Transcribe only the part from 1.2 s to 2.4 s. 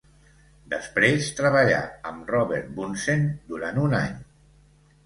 treballà amb